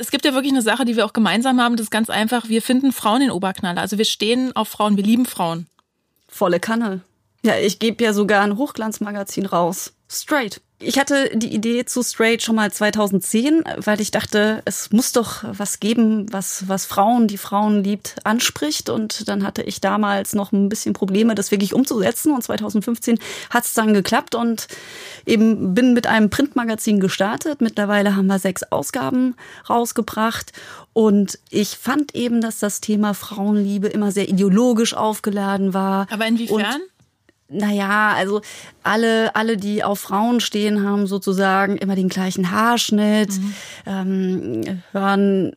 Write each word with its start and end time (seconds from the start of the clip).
es 0.00 0.10
gibt 0.10 0.24
ja 0.24 0.32
wirklich 0.32 0.52
eine 0.52 0.62
Sache, 0.62 0.84
die 0.84 0.96
wir 0.96 1.04
auch 1.04 1.12
gemeinsam 1.12 1.60
haben. 1.60 1.76
Das 1.76 1.84
ist 1.84 1.90
ganz 1.90 2.08
einfach. 2.10 2.48
Wir 2.48 2.62
finden 2.62 2.92
Frauen 2.92 3.22
in 3.22 3.30
Oberknaller. 3.30 3.80
Also 3.80 3.98
wir 3.98 4.06
stehen 4.06 4.56
auf 4.56 4.68
Frauen, 4.68 4.96
wir 4.96 5.04
lieben 5.04 5.26
Frauen. 5.26 5.66
Volle 6.26 6.58
Kanne. 6.58 7.02
Ja, 7.42 7.56
ich 7.58 7.78
gebe 7.78 8.02
ja 8.02 8.12
sogar 8.12 8.42
ein 8.42 8.56
Hochglanzmagazin 8.56 9.46
raus. 9.46 9.92
Straight. 10.08 10.60
Ich 10.82 10.98
hatte 10.98 11.30
die 11.34 11.54
Idee 11.54 11.84
zu 11.84 12.02
Straight 12.02 12.42
schon 12.42 12.56
mal 12.56 12.72
2010, 12.72 13.64
weil 13.76 14.00
ich 14.00 14.10
dachte, 14.10 14.62
es 14.64 14.90
muss 14.92 15.12
doch 15.12 15.44
was 15.44 15.78
geben, 15.78 16.32
was, 16.32 16.68
was 16.68 16.86
Frauen, 16.86 17.28
die 17.28 17.36
Frauen 17.36 17.84
liebt, 17.84 18.16
anspricht. 18.24 18.88
Und 18.88 19.28
dann 19.28 19.44
hatte 19.44 19.62
ich 19.62 19.82
damals 19.82 20.34
noch 20.34 20.52
ein 20.52 20.70
bisschen 20.70 20.94
Probleme, 20.94 21.34
das 21.34 21.50
wirklich 21.50 21.74
umzusetzen. 21.74 22.32
Und 22.32 22.42
2015 22.42 23.18
hat 23.50 23.66
es 23.66 23.74
dann 23.74 23.92
geklappt 23.92 24.34
und 24.34 24.68
eben 25.26 25.74
bin 25.74 25.92
mit 25.92 26.06
einem 26.06 26.30
Printmagazin 26.30 26.98
gestartet. 26.98 27.60
Mittlerweile 27.60 28.16
haben 28.16 28.28
wir 28.28 28.38
sechs 28.38 28.62
Ausgaben 28.62 29.36
rausgebracht. 29.68 30.52
Und 30.94 31.38
ich 31.50 31.76
fand 31.76 32.14
eben, 32.14 32.40
dass 32.40 32.58
das 32.58 32.80
Thema 32.80 33.12
Frauenliebe 33.12 33.88
immer 33.88 34.12
sehr 34.12 34.30
ideologisch 34.30 34.94
aufgeladen 34.94 35.74
war. 35.74 36.06
Aber 36.10 36.26
inwiefern? 36.26 36.80
Und 36.80 36.90
naja, 37.50 38.14
also 38.14 38.40
alle, 38.82 39.34
alle, 39.34 39.56
die 39.56 39.82
auf 39.84 40.00
Frauen 40.00 40.40
stehen, 40.40 40.86
haben 40.86 41.06
sozusagen 41.06 41.76
immer 41.76 41.96
den 41.96 42.08
gleichen 42.08 42.50
Haarschnitt, 42.50 43.38
mhm. 43.38 43.54
ähm, 43.86 44.82
hören 44.92 45.52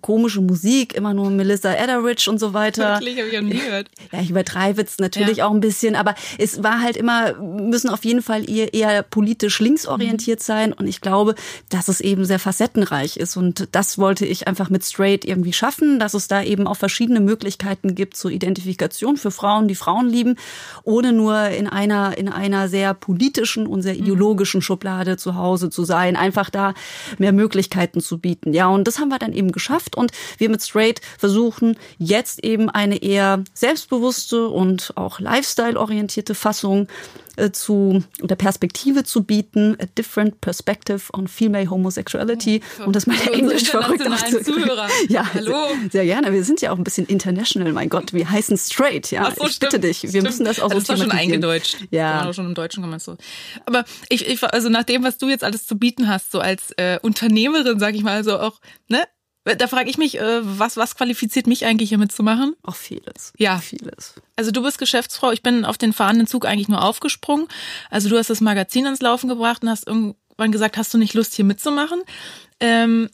komische 0.00 0.40
Musik, 0.40 0.94
immer 0.94 1.14
nur 1.14 1.30
Melissa 1.30 1.72
Etheridge 1.72 2.30
und 2.30 2.38
so 2.38 2.52
weiter. 2.54 3.00
Wirklich, 3.00 3.18
habe 3.18 3.28
ich 3.28 3.34
noch 3.34 3.48
nie 3.48 3.58
gehört. 3.58 3.88
Ja, 4.12 4.20
ich 4.20 4.30
übertreibe 4.30 4.82
es 4.82 4.98
natürlich 4.98 5.38
ja. 5.38 5.46
auch 5.46 5.52
ein 5.52 5.60
bisschen, 5.60 5.96
aber 5.96 6.14
es 6.38 6.62
war 6.62 6.80
halt 6.80 6.96
immer, 6.96 7.34
müssen 7.34 7.88
auf 7.88 8.04
jeden 8.04 8.22
Fall 8.22 8.48
eher, 8.48 8.72
eher 8.72 9.02
politisch 9.02 9.58
linksorientiert 9.58 10.40
mhm. 10.40 10.44
sein 10.44 10.72
und 10.72 10.86
ich 10.86 11.00
glaube, 11.00 11.34
dass 11.68 11.88
es 11.88 12.00
eben 12.00 12.24
sehr 12.24 12.38
facettenreich 12.38 13.16
ist 13.16 13.36
und 13.36 13.68
das 13.72 13.98
wollte 13.98 14.24
ich 14.24 14.46
einfach 14.46 14.70
mit 14.70 14.84
Straight 14.84 15.24
irgendwie 15.24 15.52
schaffen, 15.52 15.98
dass 15.98 16.14
es 16.14 16.28
da 16.28 16.42
eben 16.42 16.66
auch 16.66 16.76
verschiedene 16.76 17.20
Möglichkeiten 17.20 17.94
gibt 17.94 18.16
zur 18.16 18.30
Identifikation 18.30 19.16
für 19.16 19.30
Frauen, 19.30 19.66
die 19.66 19.74
Frauen 19.74 20.08
lieben, 20.08 20.36
ohne 20.84 21.12
nur 21.12 21.48
in 21.48 21.66
einer, 21.66 22.16
in 22.16 22.28
einer 22.28 22.68
sehr 22.68 22.94
politischen 22.94 23.66
und 23.66 23.82
sehr 23.82 23.94
mhm. 23.94 24.00
ideologischen 24.00 24.62
Schublade 24.62 25.16
zu 25.16 25.34
Hause 25.34 25.70
zu 25.70 25.84
sein, 25.84 26.14
einfach 26.14 26.50
da 26.50 26.74
mehr 27.18 27.32
Möglichkeiten 27.32 28.00
zu 28.00 28.18
bieten. 28.18 28.52
Ja, 28.52 28.68
und 28.68 28.86
das 28.86 28.98
haben 28.98 29.08
wir 29.08 29.18
dann 29.18 29.32
eben 29.32 29.50
geschafft 29.54 29.96
und 29.96 30.12
wir 30.36 30.50
mit 30.50 30.62
Straight 30.62 31.00
versuchen 31.18 31.78
jetzt 31.98 32.44
eben 32.44 32.68
eine 32.68 33.02
eher 33.02 33.42
selbstbewusste 33.54 34.48
und 34.48 34.92
auch 34.96 35.18
lifestyle-orientierte 35.20 36.34
Fassung 36.34 36.88
äh, 37.36 37.50
zu 37.50 38.04
oder 38.22 38.36
Perspektive 38.36 39.04
zu 39.04 39.24
bieten, 39.24 39.76
a 39.80 39.86
different 39.98 40.40
perspective 40.40 41.00
on 41.12 41.26
female 41.26 41.68
homosexuality 41.68 42.60
Oh, 42.80 42.84
und 42.84 42.96
das 42.96 43.06
meine 43.06 43.32
Englisch 43.32 43.70
verrückt 43.70 44.04
Zuhörer. 44.44 44.88
Ja, 45.08 45.26
Hallo. 45.34 45.52
Sehr, 45.80 45.90
sehr 45.90 46.04
gerne. 46.04 46.32
Wir 46.32 46.44
sind 46.44 46.60
ja 46.60 46.72
auch 46.72 46.78
ein 46.78 46.84
bisschen 46.84 47.06
international, 47.06 47.72
mein 47.72 47.88
Gott. 47.88 48.12
Wir 48.12 48.30
heißen 48.30 48.56
straight, 48.56 49.10
ja. 49.10 49.32
So, 49.36 49.46
ich 49.46 49.58
bitte 49.58 49.70
stimmt, 49.70 49.84
dich. 49.84 50.02
Wir 50.02 50.10
stimmt. 50.10 50.24
müssen 50.24 50.44
das 50.44 50.60
auch 50.60 50.70
so 50.70 50.78
das 50.78 50.88
war 50.88 50.96
schon 50.96 51.10
eingedeutscht. 51.10 51.78
Ja. 51.90 52.24
War 52.24 52.32
schon 52.32 52.46
im 52.46 52.54
Deutschen 52.54 52.82
kann 52.82 52.90
man 52.90 53.00
so. 53.00 53.16
Aber 53.66 53.84
ich, 54.08 54.26
ich, 54.28 54.42
also 54.42 54.68
nach 54.68 54.84
dem, 54.84 55.02
was 55.02 55.18
du 55.18 55.28
jetzt 55.28 55.44
alles 55.44 55.66
zu 55.66 55.76
bieten 55.76 56.08
hast, 56.08 56.30
so 56.30 56.40
als 56.40 56.72
äh, 56.76 56.98
Unternehmerin, 57.02 57.78
sag 57.78 57.94
ich 57.94 58.02
mal, 58.02 58.24
so 58.24 58.38
auch, 58.38 58.60
ne? 58.88 59.04
Da 59.44 59.68
frage 59.68 59.90
ich 59.90 59.98
mich, 59.98 60.18
äh, 60.18 60.40
was, 60.42 60.78
was 60.78 60.96
qualifiziert 60.96 61.46
mich 61.46 61.66
eigentlich 61.66 61.90
hier 61.90 61.98
mitzumachen? 61.98 62.56
Auch 62.62 62.76
vieles. 62.76 63.34
Ja. 63.36 63.58
Vieles. 63.58 64.14
Also 64.36 64.50
du 64.50 64.62
bist 64.62 64.78
Geschäftsfrau, 64.78 65.32
ich 65.32 65.42
bin 65.42 65.66
auf 65.66 65.76
den 65.76 65.92
fahrenden 65.92 66.26
Zug 66.26 66.46
eigentlich 66.46 66.68
nur 66.68 66.82
aufgesprungen. 66.82 67.46
Also 67.90 68.08
du 68.08 68.16
hast 68.16 68.30
das 68.30 68.40
Magazin 68.40 68.86
ans 68.86 69.02
Laufen 69.02 69.28
gebracht 69.28 69.62
und 69.62 69.68
hast 69.68 69.86
irgendwann 69.86 70.50
gesagt, 70.50 70.78
hast 70.78 70.94
du 70.94 70.98
nicht 70.98 71.12
Lust 71.12 71.34
hier 71.34 71.44
mitzumachen? 71.44 72.00
Ähm, 72.58 73.10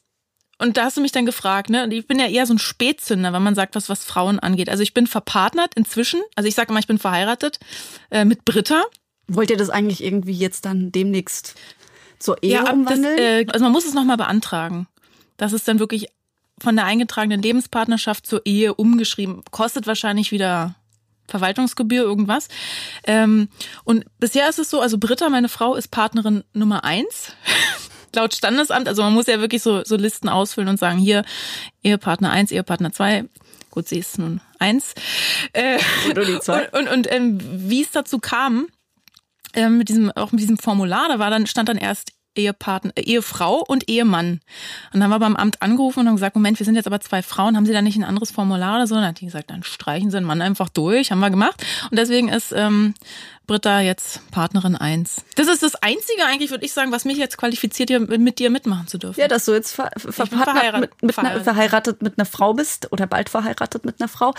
und 0.59 0.77
da 0.77 0.85
hast 0.85 0.99
du 0.99 1.01
mich 1.01 1.11
dann 1.11 1.27
gefragt, 1.27 1.71
ne? 1.71 1.85
Und 1.85 1.91
ich 1.91 2.07
bin 2.07 2.19
ja 2.19 2.27
eher 2.27 2.47
so 2.47 2.55
ein 2.55 2.59
Spätzünder, 2.59 3.33
wenn 3.33 3.43
man 3.43 3.55
sagt, 3.55 3.75
was 3.75 3.89
was 3.89 4.05
Frauen 4.05 4.39
angeht. 4.39 4.69
Also 4.69 4.83
ich 4.83 4.95
bin 4.95 5.07
verpartnert 5.07 5.75
inzwischen. 5.75 6.21
Also 6.37 6.49
ich 6.49 6.55
sage 6.55 6.71
immer, 6.71 6.81
ich 6.81 6.87
bin 6.87 6.99
verheiratet 6.99 7.59
äh, 8.11 8.25
mit 8.25 8.45
Britta. 8.45 8.85
Wollt 9.27 9.51
ihr 9.51 9.57
das 9.57 9.71
eigentlich 9.71 10.05
irgendwie 10.05 10.35
jetzt 10.35 10.67
dann 10.67 10.93
demnächst 10.93 11.55
zur 12.19 12.43
Ehe 12.43 12.61
das, 12.63 12.73
umwandeln? 12.73 13.19
äh, 13.19 13.47
also 13.51 13.65
man 13.65 13.73
muss 13.73 13.87
es 13.87 13.95
nochmal 13.95 14.19
beantragen. 14.19 14.87
Das 15.39 15.55
ist 15.55 15.67
dann 15.67 15.79
wirklich 15.79 16.09
von 16.61 16.77
der 16.77 16.85
eingetragenen 16.85 17.43
Lebenspartnerschaft 17.43 18.27
zur 18.27 18.43
Ehe 18.45 18.75
umgeschrieben. 18.75 19.43
Kostet 19.51 19.87
wahrscheinlich 19.87 20.31
wieder 20.31 20.77
Verwaltungsgebühr, 21.31 22.03
irgendwas. 22.03 22.49
Ähm, 23.05 23.49
und 23.85 24.05
bisher 24.19 24.49
ist 24.49 24.59
es 24.59 24.69
so, 24.69 24.81
also 24.81 24.99
Britta, 24.99 25.29
meine 25.31 25.49
Frau, 25.49 25.75
ist 25.75 25.89
Partnerin 25.89 26.45
Nummer 26.53 26.85
eins. 26.85 27.33
Laut 28.15 28.35
Standesamt, 28.35 28.89
also 28.89 29.03
man 29.03 29.15
muss 29.15 29.29
ja 29.29 29.41
wirklich 29.41 29.63
so, 29.63 29.85
so 29.85 29.97
Listen 29.97 30.29
ausfüllen 30.29 30.69
und 30.69 30.79
sagen, 30.79 30.99
hier, 30.99 31.25
Ehepartner 31.83 32.31
eins, 32.31 32.51
Ehepartner 32.51 32.93
zwei. 32.93 33.25
Gut, 33.71 33.87
sie 33.87 33.99
ist 33.99 34.19
nun 34.19 34.41
eins. 34.59 34.95
Äh, 35.53 35.79
Und. 36.09 36.73
Und, 36.73 36.89
und, 36.89 36.89
und 36.89 37.13
ähm, 37.13 37.39
wie 37.41 37.83
es 37.83 37.93
dazu 37.93 38.19
kam, 38.19 38.67
ähm, 39.55 39.79
mit 39.79 39.89
diesem, 39.89 40.11
auch 40.11 40.33
mit 40.33 40.41
diesem 40.41 40.59
Formular, 40.59 41.09
da 41.09 41.21
war 41.21 41.31
dann, 41.31 41.47
stand 41.47 41.69
dann 41.69 41.77
erst 41.77 42.13
Ehepartner, 42.41 42.93
äh, 42.97 43.03
Ehefrau 43.03 43.65
und 43.67 43.89
Ehemann. 43.89 44.41
Und 44.93 45.01
dann 45.01 45.05
haben 45.05 45.11
wir 45.11 45.19
beim 45.19 45.37
Amt 45.37 45.63
angerufen 45.63 46.01
und 46.01 46.09
haben 46.09 46.17
gesagt, 46.17 46.37
Moment, 46.37 46.59
wir 46.59 46.67
sind 46.67 46.75
jetzt 46.75 46.87
aber 46.87 47.01
zwei 47.01 47.23
Frauen, 47.23 47.57
haben 47.57 47.67
Sie 47.67 47.73
da 47.73 47.83
nicht 47.83 47.97
ein 47.97 48.05
anderes 48.05 48.31
Formular 48.31 48.77
oder 48.77 48.87
so? 48.87 48.95
Und 48.95 49.03
dann 49.03 49.11
hat 49.11 49.21
die 49.21 49.27
gesagt, 49.27 49.51
dann 49.51 49.63
streichen 49.63 50.11
Sie 50.11 50.17
den 50.17 50.25
Mann 50.25 50.43
einfach 50.43 50.69
durch, 50.69 51.11
haben 51.11 51.21
wir 51.21 51.31
gemacht. 51.31 51.65
Und 51.91 51.99
deswegen 51.99 52.29
ist 52.29 52.53
ähm, 52.53 52.95
Britta 53.51 53.81
jetzt 53.81 54.21
Partnerin 54.31 54.77
eins. 54.77 55.25
Das 55.35 55.49
ist 55.49 55.65
das 55.65 55.75
Einzige 55.75 56.25
eigentlich, 56.25 56.53
würde 56.53 56.65
ich 56.65 56.73
sagen, 56.73 56.93
was 56.93 57.05
mich 57.05 57.19
jetzt 57.19 57.37
qualifiziert, 57.37 57.91
hier 57.91 57.99
mit 57.99 58.39
dir 58.39 58.49
mitmachen 58.49 58.87
zu 58.87 58.97
dürfen. 58.97 59.19
Ja, 59.19 59.27
dass 59.27 59.45
du 59.45 59.53
jetzt 59.53 59.75
ver 59.75 59.91
ver 59.97 60.29
verheiratet, 60.29 60.81
mit, 60.81 61.03
mit 61.03 61.15
Verheiratet. 61.17 61.49
Einer, 61.49 61.55
verheiratet 61.55 62.01
mit 62.03 62.17
einer 62.17 62.27
Frau 62.27 62.55
bist 62.55 62.93
oder 62.93 63.09
bald 63.09 63.29
verheiratet 63.29 63.85
mit 63.85 64.01
einer 64.01 64.07
Frau. 64.07 64.35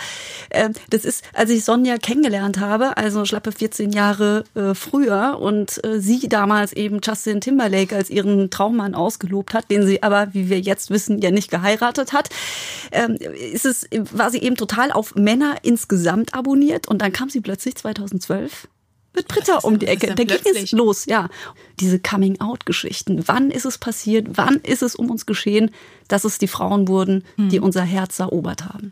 Ähm, 0.50 0.72
das 0.88 1.04
ist, 1.04 1.24
als 1.34 1.50
ich 1.50 1.62
Sonja 1.62 1.98
kennengelernt 1.98 2.58
habe, 2.58 2.96
also 2.96 3.26
schlappe 3.26 3.52
14 3.52 3.92
Jahre 3.92 4.44
äh, 4.54 4.74
früher 4.74 5.38
und 5.38 5.84
äh, 5.84 6.00
sie 6.00 6.30
damals 6.30 6.72
eben 6.72 7.00
Justin 7.04 7.42
Timberlake 7.42 7.94
als 7.94 8.08
ihren 8.08 8.48
Traummann 8.48 8.94
ausgelobt 8.94 9.52
hat, 9.52 9.70
den 9.70 9.86
sie 9.86 10.02
aber, 10.02 10.32
wie 10.32 10.48
wir 10.48 10.58
jetzt 10.58 10.88
wissen, 10.88 11.20
ja 11.20 11.30
nicht 11.30 11.50
geheiratet 11.50 12.14
hat, 12.14 12.30
ähm, 12.92 13.16
ist 13.16 13.66
es, 13.66 13.86
war 14.10 14.30
sie 14.30 14.40
eben 14.40 14.56
total 14.56 14.90
auf 14.90 15.14
Männer 15.16 15.56
insgesamt 15.60 16.32
abonniert 16.32 16.88
und 16.88 17.02
dann 17.02 17.12
kam 17.12 17.28
sie 17.28 17.42
plötzlich 17.42 17.74
2012 17.74 18.68
mit 19.14 19.28
Britta 19.28 19.58
um 19.58 19.78
die 19.78 19.86
Ecke. 19.86 20.14
Da 20.14 20.24
ging 20.24 20.56
es 20.56 20.72
los, 20.72 21.06
ja. 21.06 21.28
Diese 21.80 22.00
Coming-out-Geschichten. 22.00 23.22
Wann 23.26 23.50
ist 23.50 23.64
es 23.64 23.78
passiert? 23.78 24.26
Wann 24.34 24.56
ist 24.56 24.82
es 24.82 24.96
um 24.96 25.10
uns 25.10 25.26
geschehen, 25.26 25.70
dass 26.08 26.24
es 26.24 26.38
die 26.38 26.48
Frauen 26.48 26.88
wurden, 26.88 27.24
die 27.36 27.58
Hm. 27.58 27.64
unser 27.64 27.82
Herz 27.82 28.18
erobert 28.18 28.64
haben? 28.64 28.90